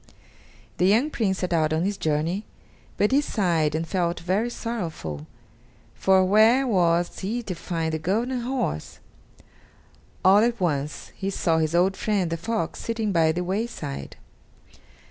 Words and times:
The 0.79 0.87
young 0.87 1.11
Prince 1.11 1.37
set 1.37 1.53
out 1.53 1.71
on 1.73 1.83
his 1.85 1.95
journey, 1.95 2.43
but 2.97 3.11
he 3.11 3.21
sighed 3.21 3.75
and 3.75 3.87
felt 3.87 4.19
very 4.19 4.49
sorrowful, 4.49 5.27
for 5.93 6.25
where 6.25 6.65
was 6.65 7.19
he 7.19 7.43
to 7.43 7.53
find 7.53 7.93
the 7.93 7.99
golden 7.99 8.39
horse? 8.41 8.97
All 10.25 10.39
at 10.39 10.59
once, 10.59 11.11
he 11.15 11.29
saw 11.29 11.59
his 11.59 11.75
old 11.75 11.95
friend, 11.95 12.31
the 12.31 12.37
fox, 12.37 12.79
sitting 12.79 13.11
by 13.11 13.31
the 13.31 13.43
wayside. 13.43 14.15